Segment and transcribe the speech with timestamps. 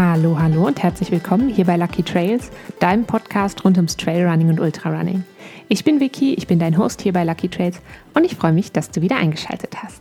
[0.00, 4.60] Hallo, hallo und herzlich willkommen hier bei Lucky Trails, deinem Podcast rund ums Trailrunning und
[4.60, 5.24] Ultrarunning.
[5.66, 7.80] Ich bin Vicky, ich bin dein Host hier bei Lucky Trails
[8.14, 10.00] und ich freue mich, dass du wieder eingeschaltet hast.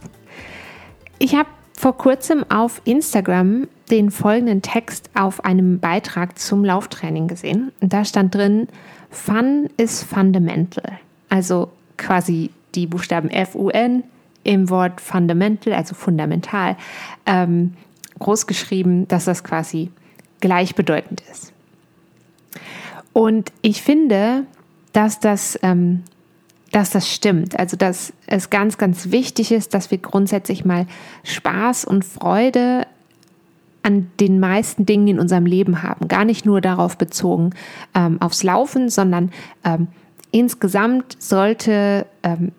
[1.18, 7.72] Ich habe vor kurzem auf Instagram den folgenden Text auf einem Beitrag zum Lauftraining gesehen.
[7.80, 8.68] Da stand drin,
[9.10, 11.00] Fun is fundamental.
[11.30, 14.04] Also quasi die Buchstaben F-U-N
[14.44, 16.78] im Wort fundamental, also fundamental,
[17.26, 17.74] ähm,
[18.20, 19.92] groß geschrieben, dass das quasi
[20.40, 21.54] gleichbedeutend ist.
[23.14, 24.44] Und ich finde,
[24.94, 26.04] dass das, ähm,
[26.72, 27.60] dass das stimmt.
[27.60, 30.86] Also, dass es ganz, ganz wichtig ist, dass wir grundsätzlich mal
[31.24, 32.86] Spaß und Freude
[33.84, 36.08] an den meisten Dingen in unserem Leben haben.
[36.08, 37.52] Gar nicht nur darauf bezogen
[37.96, 39.32] ähm, aufs Laufen, sondern
[39.64, 39.88] ähm,
[40.32, 42.52] insgesamt sollte ähm,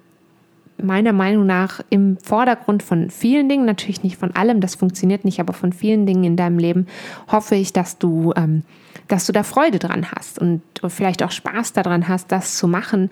[0.83, 5.41] meiner Meinung nach im Vordergrund von vielen Dingen, natürlich nicht von allem, das funktioniert nicht,
[5.41, 6.87] aber von vielen Dingen in deinem Leben
[7.31, 8.63] hoffe ich, dass du, ähm,
[9.09, 13.11] dass du da Freude dran hast und vielleicht auch Spaß daran hast, das zu machen.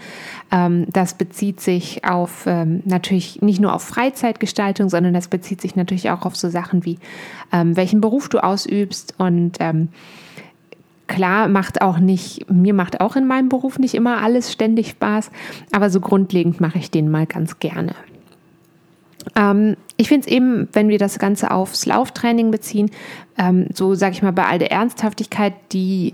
[0.53, 5.77] Ähm, das bezieht sich auf ähm, natürlich nicht nur auf Freizeitgestaltung, sondern das bezieht sich
[5.77, 6.99] natürlich auch auf so Sachen wie
[7.53, 9.89] ähm, welchen Beruf du ausübst und ähm,
[11.07, 15.31] Klar, macht auch nicht, mir macht auch in meinem Beruf nicht immer alles ständig Spaß,
[15.71, 17.95] aber so grundlegend mache ich den mal ganz gerne.
[19.37, 22.91] Ähm, ich finde es eben, wenn wir das Ganze aufs Lauftraining beziehen,
[23.39, 26.13] ähm, so sage ich mal bei all der Ernsthaftigkeit, die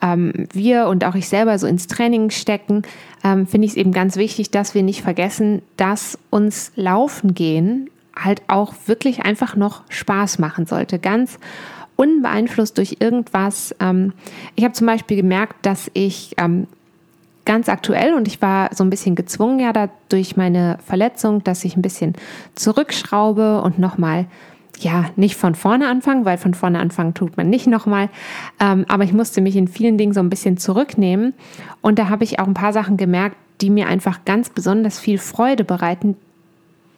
[0.00, 2.82] ähm, wir und auch ich selber so ins Training stecken,
[3.24, 7.90] ähm, finde ich es eben ganz wichtig, dass wir nicht vergessen, dass uns Laufen gehen
[8.24, 10.98] halt auch wirklich einfach noch Spaß machen sollte.
[10.98, 11.38] Ganz
[11.98, 13.74] unbeeinflusst durch irgendwas.
[13.80, 14.12] Ähm,
[14.54, 16.68] ich habe zum Beispiel gemerkt, dass ich ähm,
[17.44, 19.72] ganz aktuell und ich war so ein bisschen gezwungen ja
[20.08, 22.14] durch meine Verletzung, dass ich ein bisschen
[22.54, 24.26] zurückschraube und nochmal
[24.78, 28.10] ja, nicht von vorne anfangen, weil von vorne anfangen tut man nicht nochmal.
[28.60, 31.34] Ähm, aber ich musste mich in vielen Dingen so ein bisschen zurücknehmen.
[31.80, 35.18] Und da habe ich auch ein paar Sachen gemerkt, die mir einfach ganz besonders viel
[35.18, 36.16] Freude bereiten,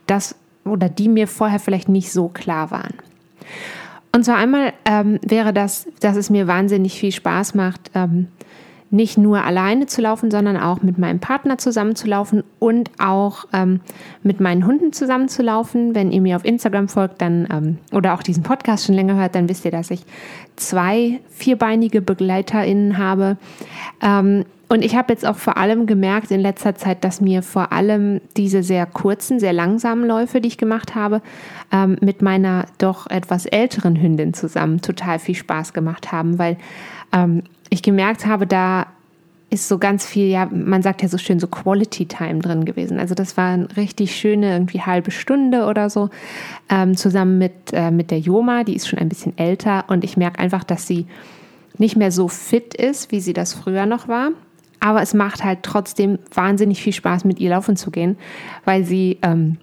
[0.06, 0.34] das
[0.66, 2.92] oder die mir vorher vielleicht nicht so klar waren.
[4.12, 8.28] Und zwar einmal ähm, wäre das, dass es mir wahnsinnig viel Spaß macht, ähm,
[8.90, 13.80] nicht nur alleine zu laufen, sondern auch mit meinem Partner zusammenzulaufen und auch ähm,
[14.22, 15.94] mit meinen Hunden zusammenzulaufen.
[15.94, 19.36] Wenn ihr mir auf Instagram folgt, dann ähm, oder auch diesen Podcast schon länger hört,
[19.36, 20.02] dann wisst ihr, dass ich
[20.56, 23.36] zwei vierbeinige BegleiterInnen habe.
[24.02, 27.72] Ähm, und ich habe jetzt auch vor allem gemerkt in letzter Zeit, dass mir vor
[27.72, 31.22] allem diese sehr kurzen, sehr langsamen Läufe, die ich gemacht habe,
[31.72, 36.56] ähm, mit meiner doch etwas älteren Hündin zusammen total viel Spaß gemacht haben, weil
[37.12, 38.86] ähm, ich gemerkt habe, da
[39.50, 43.00] ist so ganz viel, ja, man sagt ja so schön, so Quality Time drin gewesen.
[43.00, 46.08] Also das war eine richtig schöne, irgendwie halbe Stunde oder so,
[46.68, 50.16] ähm, zusammen mit, äh, mit der Joma, die ist schon ein bisschen älter und ich
[50.16, 51.06] merke einfach, dass sie
[51.78, 54.30] nicht mehr so fit ist, wie sie das früher noch war.
[54.78, 58.16] Aber es macht halt trotzdem wahnsinnig viel Spaß, mit ihr laufen zu gehen,
[58.64, 59.56] weil sie, ähm,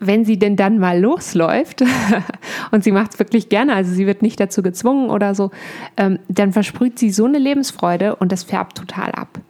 [0.00, 1.82] wenn sie denn dann mal losläuft,
[2.70, 5.50] und sie macht es wirklich gerne, also sie wird nicht dazu gezwungen oder so,
[5.96, 9.40] ähm, dann versprüht sie so eine Lebensfreude und das färbt total ab.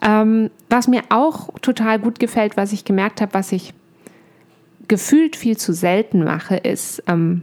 [0.00, 3.74] Ähm, was mir auch total gut gefällt, was ich gemerkt habe, was ich
[4.86, 7.42] gefühlt viel zu selten mache, ist ähm,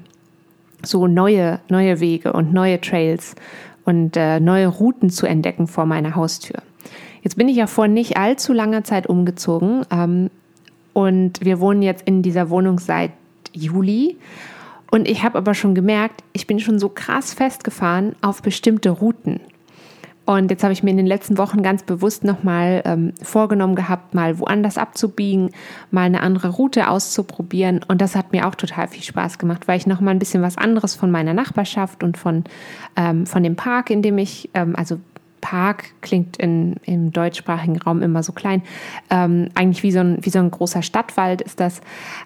[0.83, 3.35] so neue, neue Wege und neue Trails
[3.83, 6.61] und äh, neue Routen zu entdecken vor meiner Haustür.
[7.21, 10.29] Jetzt bin ich ja vor nicht allzu langer Zeit umgezogen ähm,
[10.95, 13.11] und wir wohnen jetzt in dieser Wohnung seit
[13.51, 14.16] Juli.
[14.89, 19.41] Und ich habe aber schon gemerkt, ich bin schon so krass festgefahren auf bestimmte Routen.
[20.23, 24.13] Und jetzt habe ich mir in den letzten Wochen ganz bewusst nochmal ähm, vorgenommen gehabt,
[24.13, 25.50] mal woanders abzubiegen,
[25.91, 27.81] mal eine andere Route auszuprobieren.
[27.85, 30.57] Und das hat mir auch total viel Spaß gemacht, weil ich nochmal ein bisschen was
[30.57, 32.45] anderes von meiner Nachbarschaft und von,
[32.95, 34.97] ähm, von dem Park, in dem ich, ähm, also
[35.45, 38.63] Park klingt in, im deutschsprachigen Raum immer so klein,
[39.12, 41.81] ähm, eigentlich wie so, ein, wie so ein großer Stadtwald ist das,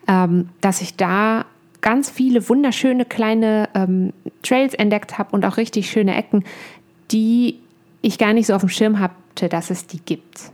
[0.08, 1.44] ähm, dass ich da
[1.82, 6.46] ganz viele wunderschöne kleine ähm, Trails entdeckt habe und auch richtig schöne Ecken,
[7.12, 7.60] die
[8.02, 10.54] ich gar nicht so auf dem Schirm hatte, dass es die gibt.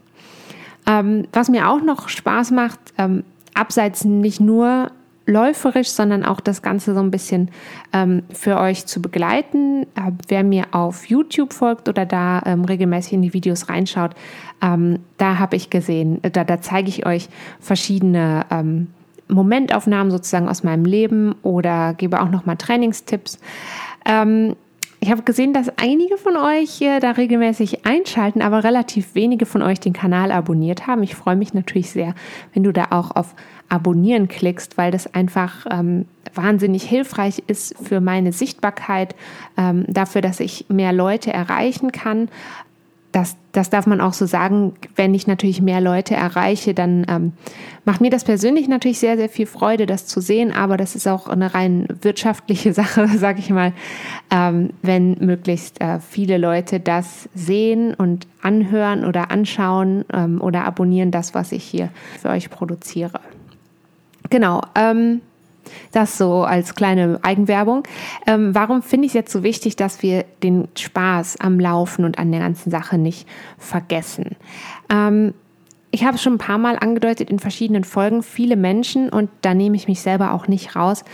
[0.88, 3.24] Ähm, was mir auch noch Spaß macht, ähm,
[3.54, 4.90] abseits nicht nur
[5.26, 7.50] läuferisch, sondern auch das Ganze so ein bisschen
[7.94, 9.84] ähm, für euch zu begleiten.
[9.96, 14.12] Äh, wer mir auf YouTube folgt oder da ähm, regelmäßig in die Videos reinschaut,
[14.62, 17.30] ähm, da habe ich gesehen, da, da zeige ich euch
[17.60, 18.88] verschiedene ähm,
[19.28, 23.40] Momentaufnahmen sozusagen aus meinem Leben oder gebe auch nochmal Trainingstipps.
[24.06, 24.56] Ähm,
[25.00, 29.62] ich habe gesehen, dass einige von euch äh, da regelmäßig einschalten, aber relativ wenige von
[29.62, 31.04] euch den Kanal abonniert haben.
[31.04, 32.16] Ich freue mich natürlich sehr,
[32.54, 33.36] wenn du da auch auf
[33.70, 39.16] Abonnieren klickst, weil das einfach ähm, wahnsinnig hilfreich ist für meine Sichtbarkeit,
[39.58, 42.30] ähm, dafür, dass ich mehr Leute erreichen kann
[43.16, 47.32] das, das darf man auch so sagen, wenn ich natürlich mehr Leute erreiche, dann ähm,
[47.86, 51.08] macht mir das persönlich natürlich sehr, sehr viel Freude, das zu sehen, aber das ist
[51.08, 53.72] auch eine rein wirtschaftliche Sache, sage ich mal,
[54.32, 61.12] ähm, wenn möglichst äh, viele Leute das sehen und anhören oder anschauen ähm, oder abonnieren,
[61.12, 61.92] das, was ich hier
[62.22, 63.22] für euch produziere.
[64.30, 64.62] Genau.
[64.76, 65.22] Ähm,
[65.92, 67.84] das so als kleine Eigenwerbung.
[68.28, 72.20] Ähm, warum finde ich es jetzt so wichtig, dass wir den Spaß am Laufen und
[72.20, 73.28] an der ganzen Sache nicht
[73.58, 74.36] vergessen?
[74.90, 75.34] Ähm,
[75.92, 78.22] ich habe es schon ein paar Mal angedeutet in verschiedenen Folgen.
[78.22, 81.06] Viele Menschen, und da nehme ich mich selber auch nicht raus,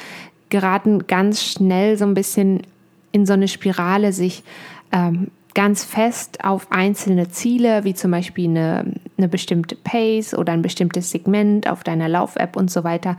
[0.49, 2.63] geraten ganz schnell so ein bisschen
[3.11, 4.43] in so eine Spirale, sich
[4.91, 10.61] ähm, ganz fest auf einzelne Ziele, wie zum Beispiel eine, eine bestimmte Pace oder ein
[10.61, 13.17] bestimmtes Segment auf deiner Lauf-App und so weiter,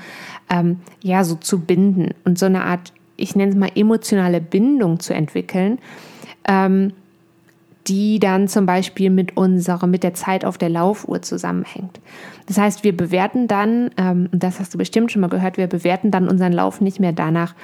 [0.50, 5.00] ähm, ja, so zu binden und so eine Art, ich nenne es mal emotionale Bindung
[5.00, 5.78] zu entwickeln,
[6.48, 6.92] ähm,
[7.88, 12.00] die dann zum Beispiel mit unserer, mit der Zeit auf der Laufuhr zusammenhängt.
[12.46, 15.66] Das heißt, wir bewerten dann, ähm, und das hast du bestimmt schon mal gehört, wir
[15.66, 17.54] bewerten dann unseren Lauf nicht mehr danach,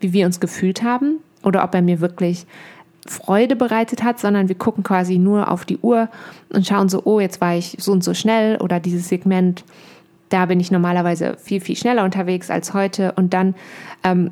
[0.00, 2.46] wie wir uns gefühlt haben oder ob er mir wirklich
[3.10, 6.08] Freude bereitet hat, sondern wir gucken quasi nur auf die Uhr
[6.50, 9.64] und schauen so, oh, jetzt war ich so und so schnell oder dieses Segment,
[10.28, 13.12] da bin ich normalerweise viel, viel schneller unterwegs als heute.
[13.12, 13.54] Und dann
[14.04, 14.30] ähm,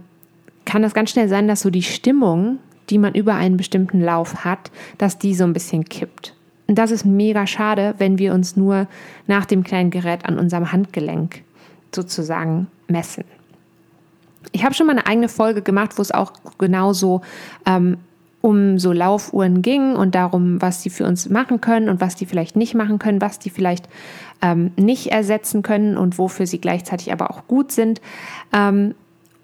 [0.64, 2.58] kann das ganz schnell sein, dass so die Stimmung,
[2.90, 6.34] die man über einen bestimmten Lauf hat, dass die so ein bisschen kippt.
[6.66, 8.88] Und das ist mega schade, wenn wir uns nur
[9.26, 11.42] nach dem kleinen Gerät an unserem Handgelenk
[11.94, 13.24] sozusagen messen.
[14.52, 17.22] Ich habe schon mal eine eigene Folge gemacht, wo es auch genauso
[17.66, 17.98] ähm,
[18.42, 22.26] um so Laufuhren ging und darum, was die für uns machen können und was die
[22.26, 23.88] vielleicht nicht machen können, was die vielleicht
[24.42, 28.00] ähm, nicht ersetzen können und wofür sie gleichzeitig aber auch gut sind.
[28.52, 28.94] Ähm,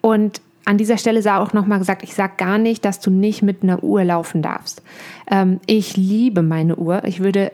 [0.01, 3.41] und an dieser Stelle sei auch nochmal gesagt, ich sage gar nicht, dass du nicht
[3.41, 4.81] mit einer Uhr laufen darfst.
[5.29, 7.03] Ähm, ich liebe meine Uhr.
[7.03, 7.51] Ich würde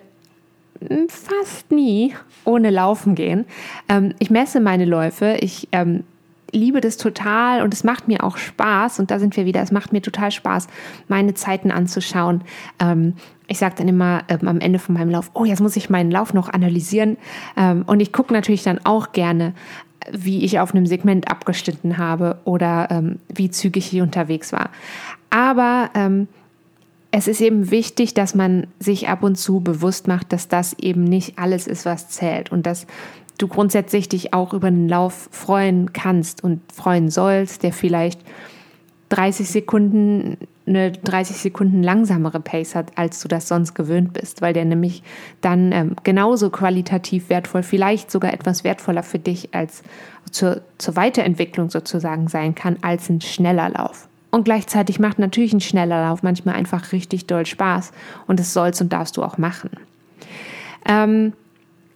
[1.07, 2.13] fast nie
[2.45, 3.45] ohne Laufen gehen.
[3.87, 5.37] Ähm, ich messe meine Läufe.
[5.41, 6.03] Ich ähm,
[6.51, 8.99] liebe das total und es macht mir auch Spaß.
[8.99, 9.61] Und da sind wir wieder.
[9.61, 10.67] Es macht mir total Spaß,
[11.07, 12.41] meine Zeiten anzuschauen.
[12.79, 13.13] Ähm,
[13.47, 16.11] ich sage dann immer ähm, am Ende von meinem Lauf, oh, jetzt muss ich meinen
[16.11, 17.17] Lauf noch analysieren.
[17.57, 19.53] Ähm, und ich gucke natürlich dann auch gerne,
[20.11, 24.69] wie ich auf einem Segment abgeschnitten habe oder ähm, wie zügig ich unterwegs war.
[25.29, 26.27] Aber ähm,
[27.11, 31.03] es ist eben wichtig, dass man sich ab und zu bewusst macht, dass das eben
[31.03, 32.85] nicht alles ist, was zählt und dass
[33.39, 38.21] du grundsätzlich dich auch über einen Lauf freuen kannst und freuen sollst, der vielleicht
[39.09, 40.37] 30 Sekunden
[40.69, 45.01] eine 30 Sekunden langsamere Pace hat, als du das sonst gewöhnt bist, weil der nämlich
[45.41, 49.81] dann ähm, genauso qualitativ wertvoll, vielleicht sogar etwas wertvoller für dich als
[50.29, 54.07] zur, zur Weiterentwicklung sozusagen sein kann, als ein schneller Lauf.
[54.29, 57.91] Und gleichzeitig macht natürlich ein schneller Lauf manchmal einfach richtig doll Spaß
[58.27, 59.71] und das sollst und darfst du auch machen.
[60.87, 61.33] Ähm,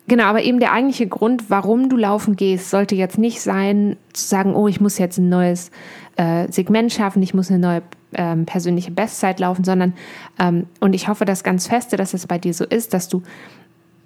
[0.07, 4.27] Genau, aber eben der eigentliche Grund, warum du laufen gehst, sollte jetzt nicht sein, zu
[4.27, 5.71] sagen, oh, ich muss jetzt ein neues
[6.17, 7.81] äh, Segment schaffen, ich muss eine neue
[8.13, 9.93] ähm, persönliche Bestzeit laufen, sondern,
[10.39, 13.23] ähm, und ich hoffe das ganz feste, dass es bei dir so ist, dass du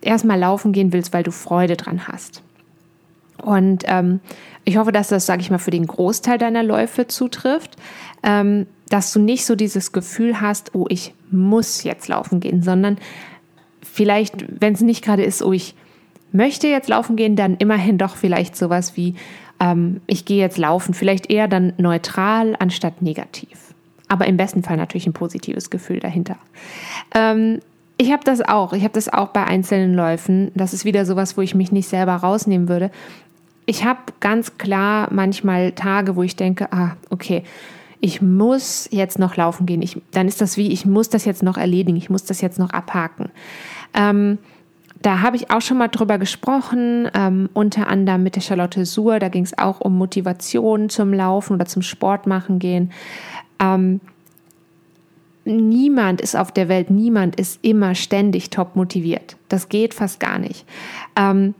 [0.01, 2.43] erstmal laufen gehen willst, weil du Freude dran hast.
[3.41, 4.19] Und ähm,
[4.65, 7.75] ich hoffe, dass das, sage ich mal, für den Großteil deiner Läufe zutrifft,
[8.23, 12.97] ähm, dass du nicht so dieses Gefühl hast, oh, ich muss jetzt laufen gehen, sondern
[13.81, 15.75] vielleicht, wenn es nicht gerade ist, oh, ich
[16.31, 19.15] möchte jetzt laufen gehen, dann immerhin doch vielleicht sowas wie,
[19.59, 23.73] ähm, ich gehe jetzt laufen, vielleicht eher dann neutral anstatt negativ.
[24.07, 26.37] Aber im besten Fall natürlich ein positives Gefühl dahinter.
[27.13, 27.59] Ähm,
[27.97, 28.73] ich habe das auch.
[28.73, 30.51] Ich habe das auch bei einzelnen Läufen.
[30.55, 32.91] Das ist wieder sowas, wo ich mich nicht selber rausnehmen würde.
[33.65, 37.43] Ich habe ganz klar manchmal Tage, wo ich denke, ah, okay,
[37.99, 39.81] ich muss jetzt noch laufen gehen.
[39.81, 42.59] Ich, dann ist das wie, ich muss das jetzt noch erledigen, ich muss das jetzt
[42.59, 43.29] noch abhaken.
[43.93, 44.37] Ähm,
[45.01, 49.19] da habe ich auch schon mal drüber gesprochen, ähm, unter anderem mit der Charlotte Suhr.
[49.19, 52.91] Da ging es auch um Motivation zum Laufen oder zum Sportmachen gehen.
[53.59, 54.01] Ähm,
[55.45, 59.37] niemand ist auf der Welt, niemand ist immer ständig top motiviert.
[59.49, 60.65] Das geht fast gar nicht.
[61.15, 61.53] Ähm,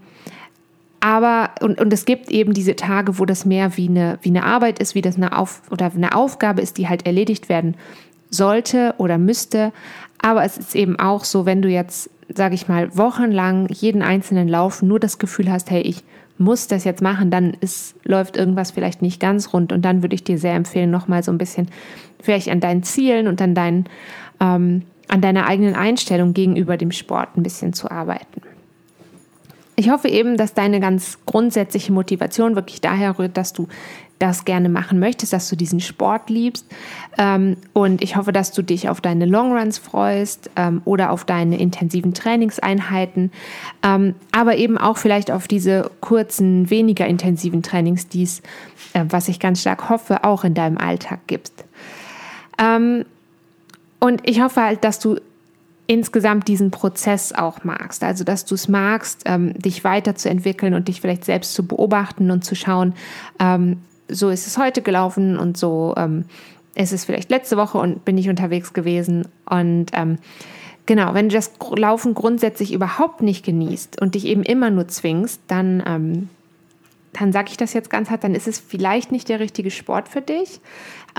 [0.99, 4.43] aber, und, und es gibt eben diese Tage, wo das mehr wie eine, wie eine
[4.43, 7.75] Arbeit ist, wie das eine, Auf, oder eine Aufgabe ist, die halt erledigt werden
[8.29, 9.71] sollte oder müsste.
[10.21, 14.47] Aber es ist eben auch so, wenn du jetzt sage ich mal, wochenlang jeden einzelnen
[14.47, 16.03] Lauf nur das Gefühl hast, hey, ich
[16.37, 19.71] muss das jetzt machen, dann ist, läuft irgendwas vielleicht nicht ganz rund.
[19.71, 21.67] Und dann würde ich dir sehr empfehlen, nochmal so ein bisschen
[22.21, 23.85] vielleicht an deinen Zielen und an, deinen,
[24.39, 28.41] ähm, an deiner eigenen Einstellung gegenüber dem Sport ein bisschen zu arbeiten.
[29.79, 33.67] Ich hoffe eben, dass deine ganz grundsätzliche Motivation wirklich daher rührt, dass du
[34.17, 36.65] das gerne machen möchtest, dass du diesen Sport liebst.
[37.19, 41.59] Ähm, und ich hoffe, dass du dich auf deine Longruns freust ähm, oder auf deine
[41.59, 43.31] intensiven Trainingseinheiten,
[43.83, 48.41] ähm, aber eben auch vielleicht auf diese kurzen, weniger intensiven Trainings, die es,
[48.93, 51.51] äh, was ich ganz stark hoffe, auch in deinem Alltag gibt.
[52.57, 53.05] Ähm,
[53.99, 55.19] und ich hoffe halt, dass du
[55.87, 58.03] insgesamt diesen Prozess auch magst.
[58.03, 62.43] Also, dass du es magst, ähm, dich weiterzuentwickeln und dich vielleicht selbst zu beobachten und
[62.43, 62.93] zu schauen,
[63.39, 63.77] ähm,
[64.09, 66.25] so ist es heute gelaufen und so ähm,
[66.75, 69.27] ist es vielleicht letzte Woche und bin ich unterwegs gewesen.
[69.49, 70.17] Und ähm,
[70.85, 75.41] genau, wenn du das Laufen grundsätzlich überhaupt nicht genießt und dich eben immer nur zwingst,
[75.47, 76.29] dann, ähm,
[77.19, 80.09] dann sage ich das jetzt ganz hart, dann ist es vielleicht nicht der richtige Sport
[80.09, 80.59] für dich.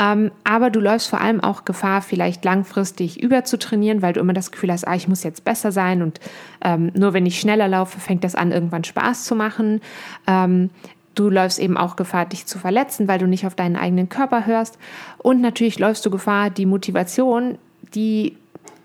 [0.00, 4.52] Ähm, aber du läufst vor allem auch Gefahr, vielleicht langfristig überzutrainieren, weil du immer das
[4.52, 6.20] Gefühl hast, ah, ich muss jetzt besser sein und
[6.62, 9.80] ähm, nur wenn ich schneller laufe, fängt das an, irgendwann Spaß zu machen.
[10.26, 10.70] Ähm,
[11.18, 14.46] Du läufst eben auch Gefahr, dich zu verletzen, weil du nicht auf deinen eigenen Körper
[14.46, 14.78] hörst.
[15.18, 17.58] Und natürlich läufst du Gefahr, die Motivation,
[17.92, 18.36] die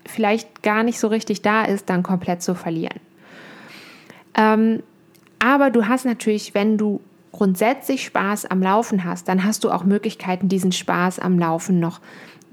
[0.04, 2.98] vielleicht gar nicht so richtig da ist, dann komplett zu verlieren.
[4.36, 4.82] Ähm,
[5.38, 7.00] aber du hast natürlich, wenn du
[7.32, 12.00] grundsätzlich Spaß am Laufen hast, dann hast du auch Möglichkeiten, diesen Spaß am Laufen noch,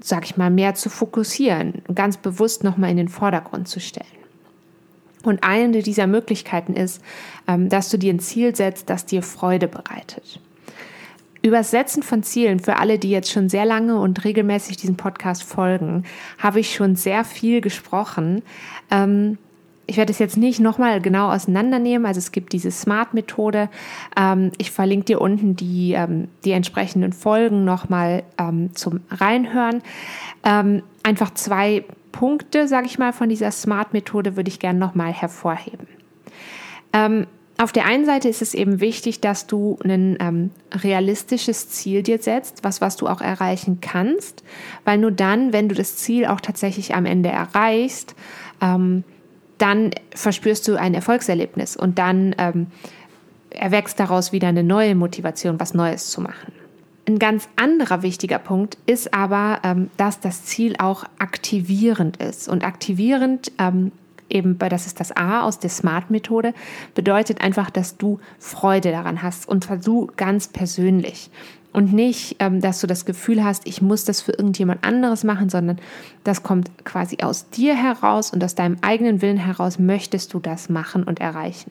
[0.00, 4.06] sag ich mal, mehr zu fokussieren, ganz bewusst nochmal in den Vordergrund zu stellen.
[5.22, 7.00] Und eine dieser Möglichkeiten ist,
[7.46, 10.40] ähm, dass du dir ein Ziel setzt, das dir Freude bereitet.
[11.42, 14.96] Über das Setzen von Zielen für alle, die jetzt schon sehr lange und regelmäßig diesen
[14.96, 16.04] Podcast folgen,
[16.38, 18.42] habe ich schon sehr viel gesprochen.
[18.90, 19.38] Ähm,
[19.92, 22.06] ich werde es jetzt nicht nochmal genau auseinandernehmen.
[22.06, 23.68] Also es gibt diese Smart-Methode.
[24.18, 25.96] Ähm, ich verlinke dir unten die,
[26.44, 28.22] die entsprechenden Folgen nochmal
[28.74, 29.82] zum Reinhören.
[30.42, 35.86] einfach zwei Punkte, sage ich mal, von dieser Smart-Methode würde ich gerne nochmal hervorheben.
[36.92, 37.26] Ähm,
[37.58, 42.18] auf der einen Seite ist es eben wichtig, dass du ein ähm, realistisches Ziel dir
[42.18, 44.42] setzt, was, was du auch erreichen kannst,
[44.84, 48.14] weil nur dann, wenn du das Ziel auch tatsächlich am Ende erreichst,
[48.60, 49.04] ähm,
[49.62, 52.66] dann verspürst du ein Erfolgserlebnis und dann ähm,
[53.50, 56.52] erwächst daraus wieder eine neue Motivation, was Neues zu machen.
[57.06, 62.48] Ein ganz anderer wichtiger Punkt ist aber, ähm, dass das Ziel auch aktivierend ist.
[62.48, 63.92] Und aktivierend, ähm,
[64.28, 66.54] eben, das ist das A aus der Smart-Methode,
[66.96, 71.30] bedeutet einfach, dass du Freude daran hast und zwar du ganz persönlich.
[71.72, 75.48] Und nicht, ähm, dass du das Gefühl hast, ich muss das für irgendjemand anderes machen,
[75.48, 75.78] sondern
[76.22, 80.68] das kommt quasi aus dir heraus und aus deinem eigenen Willen heraus möchtest du das
[80.68, 81.70] machen und erreichen.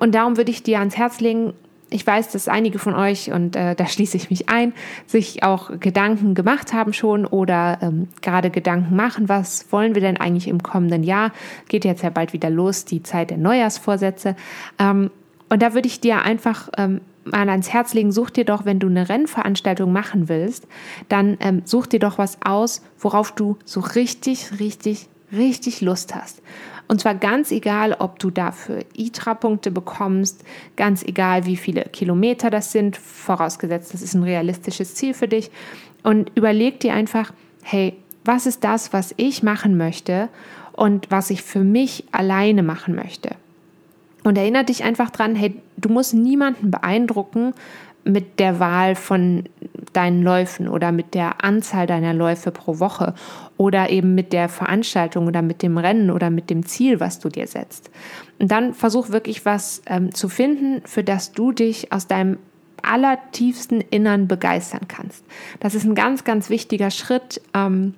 [0.00, 1.52] und darum würde ich dir ans Herz legen,
[1.92, 4.72] ich weiß, dass einige von euch, und äh, da schließe ich mich ein,
[5.06, 10.16] sich auch Gedanken gemacht haben schon oder ähm, gerade Gedanken machen, was wollen wir denn
[10.16, 11.32] eigentlich im kommenden Jahr?
[11.68, 14.36] Geht jetzt ja bald wieder los, die Zeit der Neujahrsvorsätze.
[14.78, 15.10] Ähm,
[15.48, 18.78] und da würde ich dir einfach ähm, mal ans Herz legen, such dir doch, wenn
[18.78, 20.66] du eine Rennveranstaltung machen willst,
[21.08, 26.42] dann ähm, such dir doch was aus, worauf du so richtig, richtig, richtig Lust hast.
[26.88, 30.44] Und zwar ganz egal, ob du dafür ITRA-Punkte bekommst,
[30.76, 35.50] ganz egal, wie viele Kilometer das sind, vorausgesetzt, das ist ein realistisches Ziel für dich.
[36.02, 40.28] Und überleg dir einfach, hey, was ist das, was ich machen möchte
[40.72, 43.36] und was ich für mich alleine machen möchte?
[44.22, 47.54] Und erinnere dich einfach dran, hey, du musst niemanden beeindrucken
[48.04, 49.44] mit der Wahl von
[49.92, 53.14] deinen Läufen oder mit der Anzahl deiner Läufe pro Woche
[53.56, 57.28] oder eben mit der Veranstaltung oder mit dem Rennen oder mit dem Ziel, was du
[57.28, 57.90] dir setzt.
[58.38, 62.38] Und dann versuch wirklich was ähm, zu finden, für das du dich aus deinem
[62.82, 65.24] allertiefsten Innern begeistern kannst.
[65.60, 67.40] Das ist ein ganz, ganz wichtiger Schritt.
[67.54, 67.94] Ähm,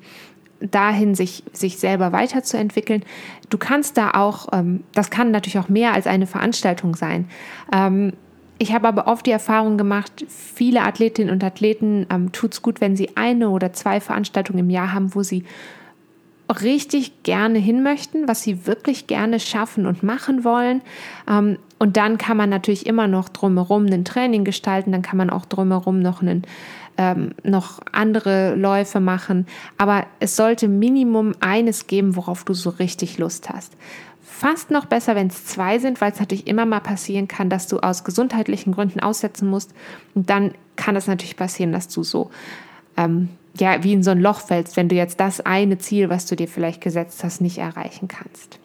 [0.71, 3.05] dahin, sich, sich selber weiterzuentwickeln.
[3.51, 7.29] Du kannst da auch, ähm, das kann natürlich auch mehr als eine Veranstaltung sein.
[7.73, 8.13] Ähm,
[8.59, 12.81] ich habe aber oft die Erfahrung gemacht, viele Athletinnen und Athleten ähm, tut es gut,
[12.81, 15.45] wenn sie eine oder zwei Veranstaltungen im Jahr haben, wo sie
[16.63, 20.83] richtig gerne hin möchten, was sie wirklich gerne schaffen und machen wollen.
[21.29, 25.31] Ähm, und dann kann man natürlich immer noch drumherum ein Training gestalten, dann kann man
[25.31, 26.43] auch drumherum noch einen
[26.97, 29.47] ähm, noch andere Läufe machen.
[29.79, 33.73] Aber es sollte Minimum eines geben, worauf du so richtig Lust hast.
[34.23, 37.67] Fast noch besser, wenn es zwei sind, weil es natürlich immer mal passieren kann, dass
[37.69, 39.73] du aus gesundheitlichen Gründen aussetzen musst.
[40.15, 42.31] Und dann kann es natürlich passieren, dass du so
[42.97, 46.27] ähm, ja wie in so ein Loch fällst, wenn du jetzt das eine Ziel, was
[46.27, 48.59] du dir vielleicht gesetzt hast, nicht erreichen kannst.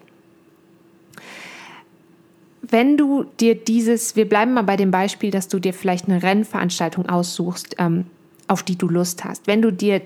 [2.72, 6.22] wenn du dir dieses, wir bleiben mal bei dem Beispiel, dass du dir vielleicht eine
[6.22, 8.06] Rennveranstaltung aussuchst, ähm,
[8.50, 9.48] auf die du Lust hast.
[9.48, 10.02] Wenn du dir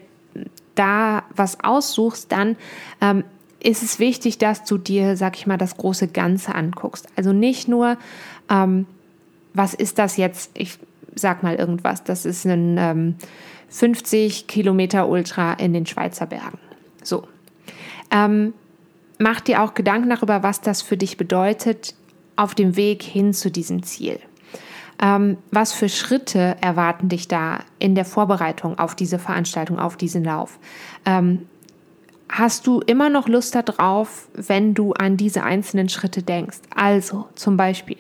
[0.76, 2.56] da was aussuchst, dann
[3.02, 3.24] ähm,
[3.62, 7.08] ist es wichtig, dass du dir, sag ich mal, das große Ganze anguckst.
[7.16, 7.98] Also nicht nur,
[8.50, 8.86] ähm,
[9.54, 10.52] was ist das jetzt?
[10.56, 10.78] Ich
[11.16, 12.04] sag mal irgendwas.
[12.04, 13.16] Das ist ein ähm,
[13.70, 16.60] 50 Kilometer Ultra in den Schweizer Bergen.
[17.04, 17.28] So.
[18.12, 18.54] Ähm,
[19.20, 21.96] mach dir auch Gedanken darüber, was das für dich bedeutet
[22.36, 24.20] auf dem Weg hin zu diesem Ziel.
[25.04, 30.24] Ähm, was für Schritte erwarten dich da in der Vorbereitung auf diese Veranstaltung, auf diesen
[30.24, 30.60] Lauf?
[31.06, 31.46] Ähm,
[32.30, 36.60] hast du immer noch Lust darauf, wenn du an diese einzelnen Schritte denkst?
[36.74, 37.98] Also zum Beispiel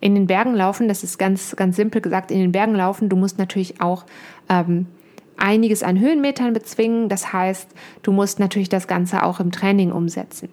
[0.00, 3.16] in den Bergen laufen, das ist ganz, ganz simpel gesagt, in den Bergen laufen, du
[3.16, 4.04] musst natürlich auch
[4.48, 4.86] ähm,
[5.36, 7.08] einiges an Höhenmetern bezwingen.
[7.08, 7.68] Das heißt,
[8.02, 10.48] du musst natürlich das Ganze auch im Training umsetzen.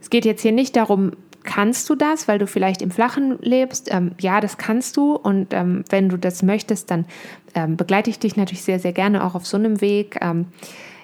[0.00, 1.12] Es geht jetzt hier nicht darum,
[1.48, 3.88] kannst du das, weil du vielleicht im Flachen lebst?
[3.90, 5.14] Ähm, ja, das kannst du.
[5.14, 7.06] Und ähm, wenn du das möchtest, dann
[7.54, 10.18] ähm, begleite ich dich natürlich sehr, sehr gerne auch auf so einem Weg.
[10.20, 10.46] Ähm,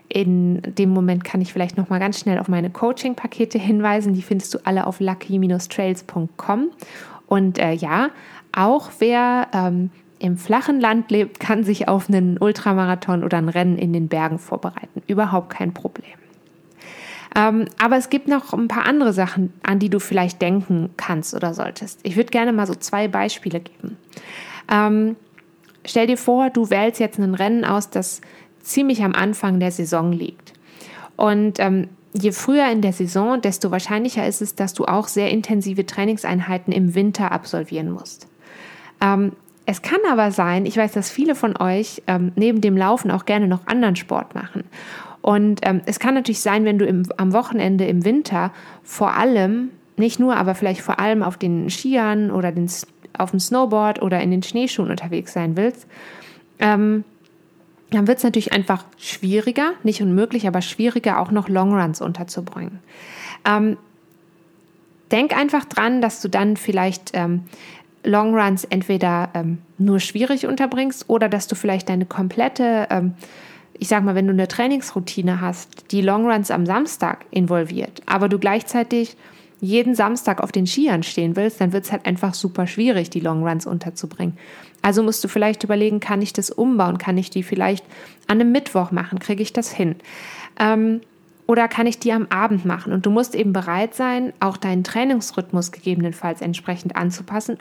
[0.08, 4.12] in dem Moment kann ich vielleicht noch mal ganz schnell auf meine Coaching-Pakete hinweisen.
[4.12, 6.70] Die findest du alle auf lucky-trails.com.
[7.26, 8.10] Und äh, ja,
[8.52, 13.78] auch wer ähm, im flachen Land lebt, kann sich auf einen Ultramarathon oder ein Rennen
[13.78, 15.02] in den Bergen vorbereiten.
[15.06, 16.24] Überhaupt kein Problem.
[17.35, 21.35] Ähm, aber es gibt noch ein paar andere Sachen, an die du vielleicht denken kannst
[21.35, 22.00] oder solltest.
[22.03, 23.97] Ich würde gerne mal so zwei Beispiele geben.
[24.71, 25.17] Ähm,
[25.85, 28.21] stell dir vor, du wählst jetzt ein Rennen aus, das
[28.61, 30.53] ziemlich am Anfang der Saison liegt.
[31.17, 35.31] Und ähm, je früher in der Saison, desto wahrscheinlicher ist es, dass du auch sehr
[35.31, 38.29] intensive Trainingseinheiten im Winter absolvieren musst.
[39.00, 39.33] Ähm,
[39.67, 43.25] es kann aber sein, ich weiß, dass viele von euch ähm, neben dem Laufen auch
[43.25, 44.64] gerne noch anderen Sport machen.
[45.25, 48.52] Und ähm, es kann natürlich sein, wenn du im, am Wochenende im Winter
[48.83, 52.71] vor allem, nicht nur, aber vielleicht vor allem auf den Skiern oder den,
[53.16, 55.87] auf dem Snowboard oder in den Schneeschuhen unterwegs sein willst,
[56.59, 57.04] ähm,
[57.90, 62.81] dann wird es natürlich einfach schwieriger, nicht unmöglich, aber schwieriger, auch noch Longruns unterzubringen.
[63.47, 63.78] Ähm,
[65.11, 67.45] denk einfach dran, dass du dann vielleicht ähm,
[68.03, 73.14] Longruns entweder ähm, nur schwierig unterbringst oder dass du vielleicht deine komplette ähm,
[73.78, 78.38] ich sag mal, wenn du eine Trainingsroutine hast, die Longruns am Samstag involviert, aber du
[78.38, 79.16] gleichzeitig
[79.60, 83.20] jeden Samstag auf den Skiern stehen willst, dann wird es halt einfach super schwierig, die
[83.20, 84.37] Longruns unterzubringen.
[84.82, 86.98] Also musst du vielleicht überlegen, kann ich das umbauen?
[86.98, 87.84] Kann ich die vielleicht
[88.26, 89.18] an einem Mittwoch machen?
[89.18, 89.96] Kriege ich das hin?
[90.60, 91.00] Ähm,
[91.46, 92.92] oder kann ich die am Abend machen?
[92.92, 97.58] Und du musst eben bereit sein, auch deinen Trainingsrhythmus gegebenenfalls entsprechend anzupassen.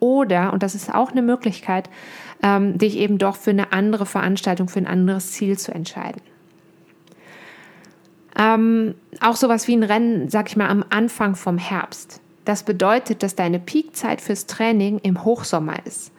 [0.00, 1.88] Oder, und das ist auch eine Möglichkeit,
[2.42, 6.22] ähm, dich eben doch für eine andere Veranstaltung, für ein anderes Ziel zu entscheiden.
[8.38, 12.20] Ähm, auch sowas wie ein Rennen, sag ich mal, am Anfang vom Herbst.
[12.44, 16.12] Das bedeutet, dass deine Peakzeit fürs Training im Hochsommer ist.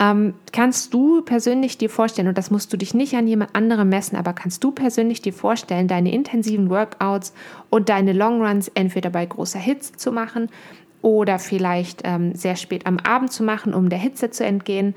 [0.00, 3.88] Ähm, kannst du persönlich dir vorstellen, und das musst du dich nicht an jemand anderem
[3.88, 7.32] messen, aber kannst du persönlich dir vorstellen, deine intensiven Workouts
[7.68, 10.48] und deine Longruns entweder bei großer Hitze zu machen
[11.02, 14.94] oder vielleicht ähm, sehr spät am Abend zu machen, um der Hitze zu entgehen?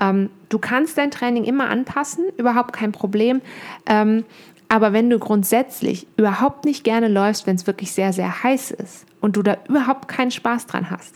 [0.00, 3.40] Ähm, du kannst dein Training immer anpassen, überhaupt kein Problem.
[3.86, 4.24] Ähm,
[4.68, 9.06] aber wenn du grundsätzlich überhaupt nicht gerne läufst, wenn es wirklich sehr, sehr heiß ist
[9.20, 11.14] und du da überhaupt keinen Spaß dran hast,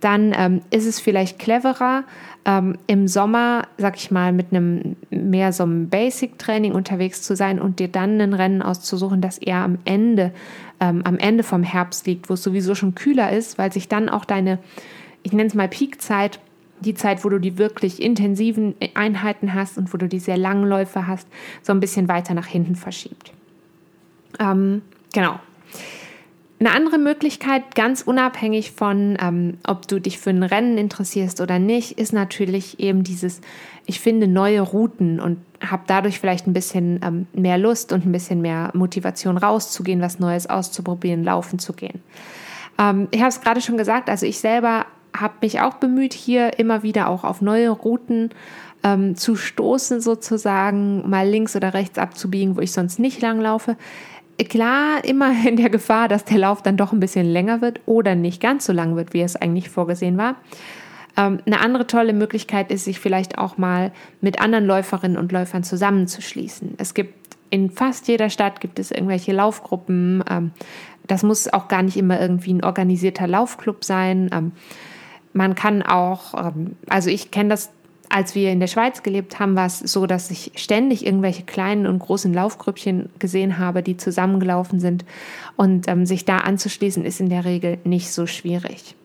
[0.00, 2.04] dann ähm, ist es vielleicht cleverer,
[2.44, 7.60] ähm, im Sommer, sag ich mal, mit einem mehr so einem Basic-Training unterwegs zu sein
[7.60, 10.32] und dir dann ein Rennen auszusuchen, das eher am Ende,
[10.78, 14.08] ähm, am Ende vom Herbst liegt, wo es sowieso schon kühler ist, weil sich dann
[14.08, 14.58] auch deine,
[15.22, 16.40] ich nenne es mal Peakzeit,
[16.80, 20.64] die Zeit, wo du die wirklich intensiven Einheiten hast und wo du die sehr langen
[20.64, 21.28] Läufe hast,
[21.62, 23.32] so ein bisschen weiter nach hinten verschiebt.
[24.38, 25.38] Ähm, genau.
[26.60, 31.58] Eine andere Möglichkeit, ganz unabhängig von, ähm, ob du dich für ein Rennen interessierst oder
[31.58, 33.40] nicht, ist natürlich eben dieses,
[33.86, 38.12] ich finde neue Routen und habe dadurch vielleicht ein bisschen ähm, mehr Lust und ein
[38.12, 42.02] bisschen mehr Motivation rauszugehen, was Neues auszuprobieren, laufen zu gehen.
[42.78, 44.84] Ähm, ich habe es gerade schon gesagt, also ich selber
[45.16, 48.30] habe mich auch bemüht, hier immer wieder auch auf neue Routen
[48.82, 53.76] ähm, zu stoßen, sozusagen, mal links oder rechts abzubiegen, wo ich sonst nicht langlaufe.
[54.48, 58.14] Klar, immer in der Gefahr, dass der Lauf dann doch ein bisschen länger wird oder
[58.14, 60.36] nicht ganz so lang wird, wie es eigentlich vorgesehen war.
[61.16, 65.62] Ähm, eine andere tolle Möglichkeit ist, sich vielleicht auch mal mit anderen Läuferinnen und Läufern
[65.62, 66.74] zusammenzuschließen.
[66.78, 67.14] Es gibt
[67.50, 70.22] in fast jeder Stadt gibt es irgendwelche Laufgruppen.
[70.30, 70.52] Ähm,
[71.06, 74.52] das muss auch gar nicht immer irgendwie ein organisierter Laufclub sein.
[75.32, 77.70] Man kann auch, ähm, also ich kenne das,
[78.08, 81.86] als wir in der Schweiz gelebt haben, war es so, dass ich ständig irgendwelche kleinen
[81.86, 85.04] und großen Laufgrüppchen gesehen habe, die zusammengelaufen sind.
[85.56, 88.96] Und ähm, sich da anzuschließen, ist in der Regel nicht so schwierig.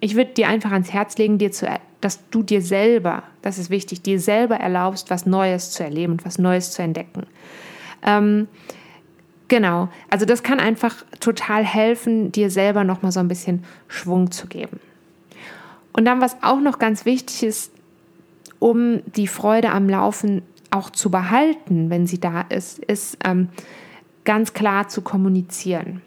[0.00, 1.68] ich würde dir einfach ans Herz legen, dir zu,
[2.00, 6.26] dass du dir selber, das ist wichtig, dir selber erlaubst, was Neues zu erleben und
[6.26, 7.26] was Neues zu entdecken.
[8.04, 8.48] Ähm,
[9.46, 14.48] genau, also das kann einfach total helfen, dir selber nochmal so ein bisschen Schwung zu
[14.48, 14.80] geben.
[15.92, 17.72] Und dann, was auch noch ganz wichtig ist,
[18.58, 23.48] um die Freude am Laufen auch zu behalten, wenn sie da ist, ist ähm,
[24.24, 26.00] ganz klar zu kommunizieren.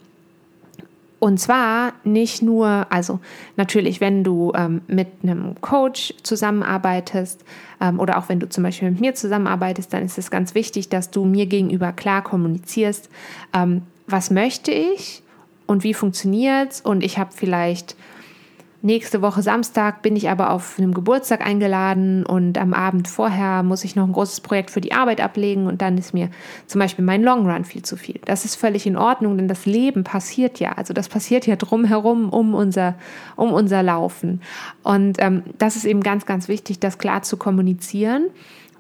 [1.19, 3.19] Und zwar nicht nur, also
[3.57, 7.43] natürlich, wenn du ähm, mit einem Coach zusammenarbeitest
[7.81, 10.89] ähm, oder auch wenn du zum Beispiel mit mir zusammenarbeitest, dann ist es ganz wichtig,
[10.89, 13.09] dass du mir gegenüber klar kommunizierst,
[13.53, 15.23] ähm, was möchte ich
[15.65, 16.81] und wie funktioniert es.
[16.81, 17.95] Und ich habe vielleicht
[18.85, 23.83] Nächste Woche Samstag bin ich aber auf einem Geburtstag eingeladen und am Abend vorher muss
[23.83, 26.29] ich noch ein großes Projekt für die Arbeit ablegen und dann ist mir
[26.67, 28.19] zum Beispiel mein Long Run viel zu viel.
[28.25, 30.73] Das ist völlig in Ordnung, denn das Leben passiert ja.
[30.73, 32.93] Also das passiert ja drumherum um unser,
[33.35, 34.39] um unser Laufen.
[34.83, 38.27] Und ähm, das ist eben ganz, ganz wichtig, das klar zu kommunizieren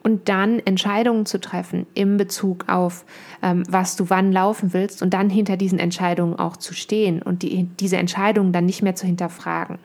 [0.03, 3.05] und dann Entscheidungen zu treffen in Bezug auf,
[3.41, 7.41] ähm, was du wann laufen willst und dann hinter diesen Entscheidungen auch zu stehen und
[7.41, 9.79] die, diese Entscheidungen dann nicht mehr zu hinterfragen.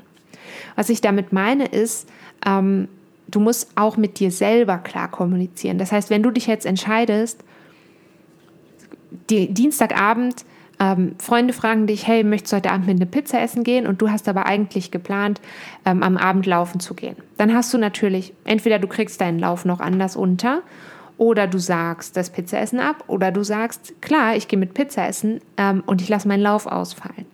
[0.77, 2.09] Was ich damit meine ist,
[2.47, 2.89] ähm,
[3.29, 5.79] du musst auch mit dir selber klar kommunizieren.
[5.79, 7.43] Das heißt, wenn du dich jetzt entscheidest,
[9.29, 10.45] die, Dienstagabend,
[10.79, 13.87] ähm, Freunde fragen dich, hey, möchtest du heute Abend mit einer Pizza essen gehen?
[13.87, 15.41] Und du hast aber eigentlich geplant,
[15.85, 17.17] ähm, am Abend laufen zu gehen.
[17.37, 20.63] Dann hast du natürlich, entweder du kriegst deinen Lauf noch anders unter
[21.19, 25.41] oder du sagst das Pizzaessen ab oder du sagst, klar, ich gehe mit Pizza essen
[25.59, 27.27] ähm, und ich lasse meinen Lauf ausfallen.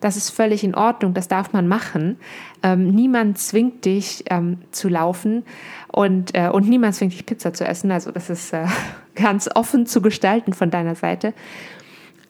[0.00, 2.18] Das ist völlig in Ordnung, das darf man machen.
[2.62, 5.44] Ähm, niemand zwingt dich ähm, zu laufen
[5.88, 7.90] und, äh, und niemand zwingt dich Pizza zu essen.
[7.90, 8.66] Also das ist äh,
[9.14, 11.34] ganz offen zu gestalten von deiner Seite.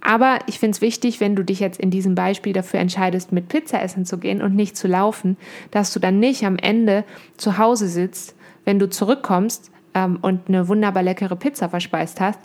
[0.01, 3.49] Aber ich finde es wichtig, wenn du dich jetzt in diesem Beispiel dafür entscheidest, mit
[3.49, 5.37] Pizza essen zu gehen und nicht zu laufen,
[5.71, 7.05] dass du dann nicht am Ende
[7.37, 12.41] zu Hause sitzt, wenn du zurückkommst ähm, und eine wunderbar leckere Pizza verspeist hast,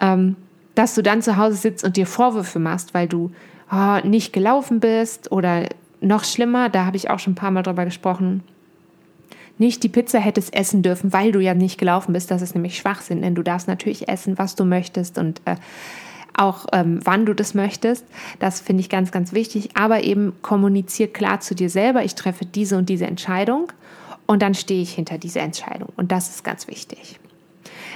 [0.00, 0.36] ähm,
[0.74, 3.30] dass du dann zu Hause sitzt und dir Vorwürfe machst, weil du
[3.70, 5.68] oh, nicht gelaufen bist oder
[6.00, 8.42] noch schlimmer, da habe ich auch schon ein paar Mal drüber gesprochen,
[9.58, 12.30] nicht die Pizza hättest essen dürfen, weil du ja nicht gelaufen bist.
[12.30, 15.56] Das ist nämlich Schwachsinn, denn du darfst natürlich essen, was du möchtest und äh,
[16.36, 18.04] auch ähm, wann du das möchtest.
[18.38, 19.70] Das finde ich ganz, ganz wichtig.
[19.74, 23.72] Aber eben kommunizier klar zu dir selber, ich treffe diese und diese Entscheidung
[24.26, 25.88] und dann stehe ich hinter dieser Entscheidung.
[25.96, 27.18] Und das ist ganz wichtig.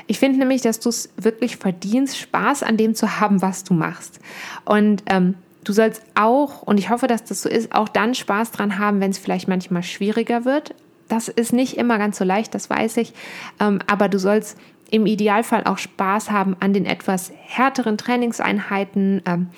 [0.06, 3.74] Ich finde nämlich, dass du es wirklich verdienst, Spaß an dem zu haben, was du
[3.74, 4.20] machst.
[4.64, 8.50] Und ähm, du sollst auch, und ich hoffe, dass das so ist, auch dann Spaß
[8.50, 10.74] dran haben, wenn es vielleicht manchmal schwieriger wird.
[11.08, 13.12] Das ist nicht immer ganz so leicht, das weiß ich.
[13.58, 14.56] Ähm, aber du sollst
[14.90, 19.48] im Idealfall auch Spaß haben an den etwas härteren Trainingseinheiten, ähm,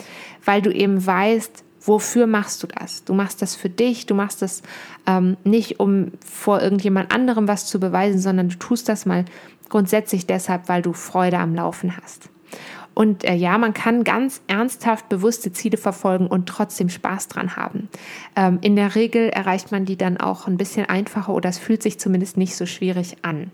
[0.45, 3.05] weil du eben weißt, wofür machst du das?
[3.05, 4.63] Du machst das für dich, du machst das
[5.07, 9.25] ähm, nicht, um vor irgendjemand anderem was zu beweisen, sondern du tust das mal
[9.69, 12.29] grundsätzlich deshalb, weil du Freude am Laufen hast.
[12.95, 17.89] Und äh, ja, man kann ganz ernsthaft bewusste Ziele verfolgen und trotzdem Spaß dran haben.
[18.37, 21.83] Ähm, in der Regel erreicht man die dann auch ein bisschen einfacher oder es fühlt
[21.83, 23.51] sich zumindest nicht so schwierig an.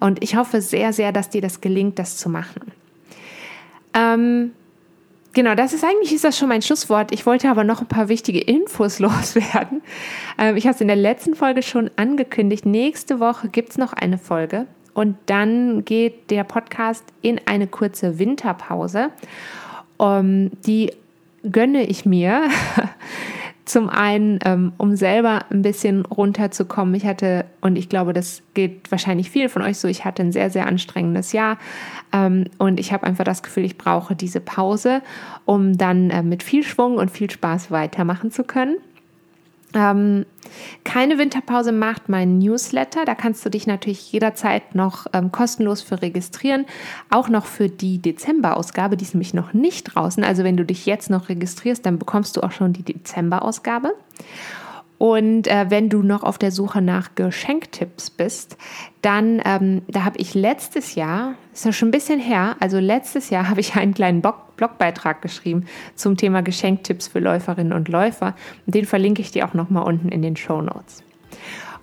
[0.00, 2.72] Und ich hoffe sehr, sehr, dass dir das gelingt, das zu machen.
[3.94, 4.50] Ähm,
[5.32, 7.12] genau, das ist eigentlich ist das schon mein Schlusswort.
[7.12, 9.80] Ich wollte aber noch ein paar wichtige Infos loswerden.
[10.38, 12.66] Ähm, ich habe es in der letzten Folge schon angekündigt.
[12.66, 14.66] Nächste Woche gibt es noch eine Folge.
[14.94, 19.10] Und dann geht der Podcast in eine kurze Winterpause.
[19.96, 20.92] Um, ähm, die
[21.50, 22.44] gönne ich mir.
[23.64, 26.94] Zum einen, ähm, um selber ein bisschen runterzukommen.
[26.96, 30.32] Ich hatte, und ich glaube, das geht wahrscheinlich viel von euch so, ich hatte ein
[30.32, 31.58] sehr, sehr anstrengendes Jahr.
[32.12, 35.00] Ähm, und ich habe einfach das Gefühl, ich brauche diese Pause,
[35.44, 38.78] um dann äh, mit viel Schwung und viel Spaß weitermachen zu können.
[39.74, 40.26] Ähm,
[40.84, 43.04] keine Winterpause macht mein Newsletter.
[43.04, 46.66] Da kannst du dich natürlich jederzeit noch ähm, kostenlos für registrieren.
[47.10, 50.24] Auch noch für die Dezemberausgabe, die ist nämlich noch nicht draußen.
[50.24, 53.94] Also wenn du dich jetzt noch registrierst, dann bekommst du auch schon die Dezemberausgabe.
[55.02, 58.56] Und äh, wenn du noch auf der Suche nach Geschenktipps bist,
[59.00, 63.28] dann, ähm, da habe ich letztes Jahr, ist ja schon ein bisschen her, also letztes
[63.28, 65.64] Jahr habe ich einen kleinen Blog Blogbeitrag geschrieben
[65.96, 68.36] zum Thema Geschenktipps für Läuferinnen und Läufer.
[68.66, 71.02] Den verlinke ich dir auch nochmal unten in den Show Notes.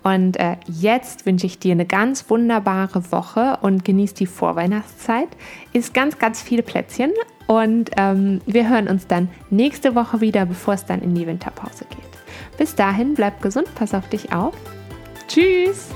[0.02, 5.28] Und äh, jetzt wünsche ich dir eine ganz wunderbare Woche und genieß die Vorweihnachtszeit.
[5.74, 7.12] Ist ganz, ganz viele Plätzchen
[7.48, 11.84] und ähm, wir hören uns dann nächste Woche wieder, bevor es dann in die Winterpause
[11.90, 12.09] geht.
[12.60, 14.54] Bis dahin, bleib gesund, pass auf dich auf.
[15.30, 15.88] Tschüss!